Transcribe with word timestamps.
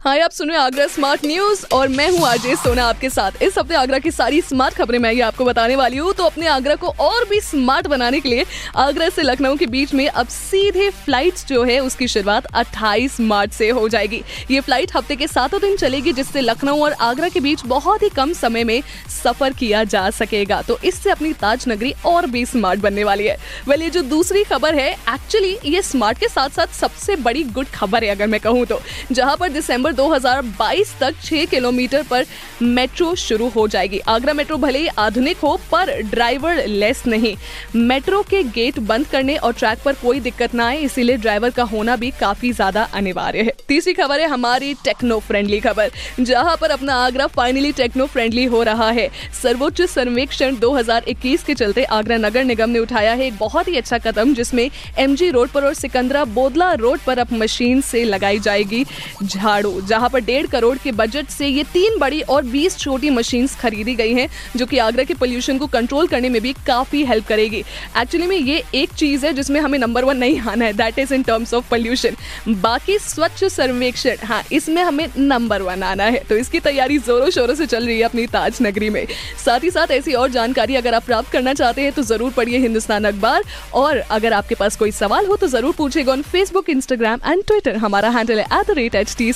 हाय, 0.00 0.18
आप 0.20 0.30
सुन 0.30 0.48
रहे 0.48 0.56
हैं 0.56 0.64
आगरा 0.64 0.86
स्मार्ट 0.86 1.24
न्यूज़ 1.26 1.64
और 1.72 1.88
मैं 1.88 2.08
हूँ 2.10 2.20
अजय 2.26 2.54
सोना 2.56 2.84
आपके 2.84 3.08
साथ। 3.10 3.42
इस 3.42 3.58
हफ़्ते 3.58 3.74
आगरा 3.74 3.98
की 3.98 4.10
सारी 4.10 4.40
स्मार्ट 4.42 4.74
खबरें 4.74 4.98
मैं 4.98 5.10
ये 5.12 5.20
आपको 5.20 5.44
बताने 5.44 5.74
वाली 5.76 5.96
हूँ। 5.96 6.12
तो 6.12 6.24
अपने 6.24 6.46
आगरा 6.46 6.74
को 6.74 6.88
और 7.00 7.24
भी 7.30 7.40
स्मार्ट 7.40 7.86
बनाने 7.86 8.20
के 8.20 8.28
लिए 8.28 8.44
आगरा 8.76 9.08
से 9.08 9.22
लखनऊ 9.22 9.56
के 9.56 9.66
बीच 9.66 9.92
में 9.94 10.06
अब 10.08 10.28
सीधे 10.28 10.88
फ़्लाइट 10.90 11.34
जो 11.48 11.64
है, 11.64 11.78
उसकी 11.80 12.08
शुरुआत 12.08 12.46
28 12.54 13.18
मार्च 13.22 13.52
से 13.52 13.68
हो 13.70 13.88
जाएगी। 13.88 14.22
ये 14.50 14.60
फ़्लाइट 14.60 14.96
हफ़्ते 14.96 15.16
के 15.16 15.26
सातों 15.26 15.60
दिन 15.60 15.76
चलेगी, 15.76 16.12
जिससे 16.12 16.40
लखनऊ 16.40 16.82
और 16.84 16.92
आगरा 16.92 17.28
के 17.28 17.40
बीच 17.40 17.64
बहुत 17.66 18.02
ही 18.02 18.08
कम 18.08 18.32
समय 18.32 18.64
में 18.64 18.82
सफ़र 19.14 19.52
किया 19.52 19.84
जा 19.86 20.08
सकेगा। 20.12 20.62
तो 20.62 20.78
इससे 20.84 21.10
अपनी 21.10 21.32
ताज 21.34 21.64
नगरी 21.68 21.92
और 22.06 22.26
भी 22.26 22.46
स्मार्ट 22.46 22.80
बनने 22.80 23.04
वाली 23.04 23.26
है। 23.26 23.36
वेल, 23.68 23.82
ये 23.82 23.90
जो 23.90 24.02
दूसरी 24.06 24.44
खबर 24.44 24.74
है 24.74 24.90
एक्चुअली 24.92 25.56
ये 25.66 25.82
स्मार्ट 25.82 26.18
के 26.18 26.28
साथ 26.28 26.48
साथ 26.50 26.74
सबसे 26.80 27.16
बड़ी 27.18 27.44
गुड 27.44 27.66
खबर 27.74 28.04
है, 28.04 28.10
अगर 28.10 28.26
मैं 28.26 28.40
कहूँ 28.40 28.66
तो। 28.66 28.80
जहाँ 29.12 29.36
पर 29.36 29.48
दिसंबर 29.50 29.88
2022 29.92 30.94
तक 31.00 31.14
6 31.22 31.46
किलोमीटर 31.46 32.02
पर 32.02 32.24
मेट्रो 32.62 33.14
शुरू 33.16 33.48
हो 33.48 33.66
जाएगी। 33.68 33.98
आगरा 34.08 34.32
मेट्रो 34.32 34.56
भले 34.58 34.78
ही 34.78 34.86
आधुनिक 34.98 35.38
हो, 35.38 35.58
पर 35.72 35.90
ड्राइवर 36.02 36.64
लेस 36.66 37.02
नहीं। 37.06 37.34
मेट्रो 37.76 38.22
के 38.22 38.42
गेट 38.44 38.78
बंद 38.80 39.06
करने 39.06 39.36
और 39.36 39.52
ट्रैक 39.52 39.78
पर 39.84 39.94
कोई 39.94 40.20
दिक्कत 40.20 40.54
ना 40.54 40.66
आए, 40.66 40.78
इसीलिए 40.78 41.16
ड्राइवर 41.16 41.50
का 41.50 41.62
होना 41.64 41.96
भी 41.96 42.10
काफ़ी 42.20 42.52
ज़्यादा 42.52 42.82
अनिवार्य 42.94 43.42
है। 43.42 43.52
तीसरी 43.68 43.92
खबर 43.94 44.20
है 44.20 44.26
हमारी 44.28 44.72
टेक्नो 44.84 45.18
फ्रेंडली 45.20 45.60
खबर, 45.60 45.90
जहाँ 46.20 46.56
पर 46.56 46.70
अपना 46.70 46.94
आगरा 46.96 47.26
फाइनली 47.28 47.72
टेक्नो 47.72 48.06
फ्रेंडली 48.06 48.44
हो 48.46 48.62
रहा 48.62 48.90
है। 48.90 49.08
सर्वोच्च 49.42 49.82
सर्वेक्षण 49.82 50.56
2021 50.56 51.42
के 51.42 51.54
चलते 51.54 51.84
आगरा 51.84 52.16
नगर 52.18 52.44
निगम 52.44 52.70
ने 52.70 52.78
उठाया 52.78 53.12
है 53.12 53.26
एक 53.26 53.36
बहुत 53.38 53.68
ही 53.68 53.76
अच्छा 53.76 53.98
कदम, 54.00 54.34
जिसमें 54.34 54.68
एमजी 54.98 55.30
रोड 55.30 55.48
पर 55.48 55.64
और 55.64 55.74
सिकंदरा 55.74 56.24
बोदला 56.30 56.72
रोड 56.74 56.98
पर 56.98 57.18
अब 57.18 57.32
मशीन 57.32 57.80
से 57.82 58.04
लगाई 58.04 58.38
जाएगी 58.40 58.84
झाड़ू। 59.22 59.79
जहाँ 59.82 60.08
पर 60.08 60.20
डेढ़ 60.22 60.46
करोड़ 60.48 60.76
के 60.78 60.92
बजट 60.94 61.28
से 61.30 61.46
ये 61.48 61.64
तीन 61.72 61.98
बड़ी 61.98 62.20
और 62.22 62.42
बीस 62.46 62.78
छोटी 62.78 63.10
मशीन 63.10 63.46
खरीदी 63.60 63.94
गई 63.94 64.12
हैं, 64.14 64.28
जो 64.56 64.66
कि 64.66 64.78
आगरा 64.78 65.04
के 65.04 65.14
पोल्यूशन 65.14 65.58
को 65.58 65.66
कंट्रोल 65.68 66.06
करने 66.06 66.28
में 66.28 66.40
भी 66.42 66.52
काफ़ी 66.66 67.04
हेल्प 67.04 67.26
करेगी। 67.26 67.62
एक्चुअली 68.00 68.26
में 68.26 68.36
ये 68.36 68.62
एक 68.74 68.92
चीज़ 68.94 69.26
है 69.26 69.32
जिसमें 69.32 69.60
हमें 69.60 69.78
नंबर 69.78 70.04
वन 70.04 70.16
नहीं 70.16 70.40
आना 70.42 70.64
है 70.64 70.72
that 70.74 70.98
is 70.98 71.14
in 71.14 71.22
terms 71.22 71.54
of 71.54 71.68
pollution 71.70 72.16
बाकी 72.60 72.98
स्वच्छ 73.00 73.44
सर्वेक्षण 73.44 74.26
हाँ 74.26 74.42
इसमें 74.52 74.82
हमें 74.82 75.06
नंबर 75.18 75.62
वन 75.62 75.82
आना 75.82 76.04
है। 76.04 76.22
तो 76.28 76.36
इसकी 76.36 76.60
तैयारी 76.60 76.98
जोरों 77.00 77.30
शोरों 77.30 77.54
से 77.54 77.66
चल 77.66 77.86
रही 77.86 77.98
है 77.98 78.04
अपनी 78.04 78.26
ताज 78.28 78.58
नगरी 78.62 78.90
में। 78.90 79.06
साथ 79.44 79.64
ही 79.64 79.70
साथ 79.70 79.90
ऐसी 79.90 80.12
और 80.14 80.30
जानकारी 80.30 80.76
अगर 80.76 80.94
आप 80.94 81.04
प्राप्त 81.04 81.30
करना 81.32 81.54
चाहते 81.54 81.82
हैं 81.82 81.92
तो 81.92 82.02
ज़रूर 82.04 82.32
पढ़िए 82.32 82.58
हिंदुस्तान 82.58 83.04
अखबार। 83.04 83.44
और 83.74 83.98
अगर 84.10 84.32
आपके 84.32 84.54
पास 84.54 84.76
कोई 84.76 84.90
सवाल 84.92 85.26
हो 85.26 85.36
तो 85.36 85.46
ज़रूर 85.48 85.74
पूछेगा 85.78 86.12
on 86.12 86.22
Facebook 86.22 86.70
Instagram 86.70 87.20
and 87.26 87.42
Twitter 87.46 87.76
हमारा 87.78 88.08
हैंडल 88.10 88.38
है 88.38 88.44
at 88.50 88.66
the 88.66 88.76
rate 88.76 88.94
H 88.94 89.14
T 89.18 89.32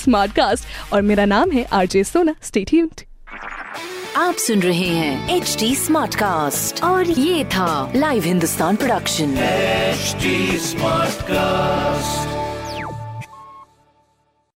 और 0.93 1.03
मेरा 1.03 1.25
नाम 1.25 1.51
है 1.51 1.65
आरजे 1.65 2.05
सोना। 2.05 2.35
स्टे 2.43 2.65
ट्यून्ड 2.65 3.01
आप 4.17 4.35
सुन 4.35 4.61
रहे 4.61 4.89
हैं 4.89 5.37
एच 5.37 5.57
डी 5.61 5.75
स्मार्ट 5.75 6.15
कास्ट 6.15 6.85
और 6.85 7.07
ये 7.07 7.45
था 7.45 7.93
Live 7.97 8.25
Hindustan 8.25 8.77
production 8.77 9.35
smart 9.35 11.15
Smartcast. 11.15 12.44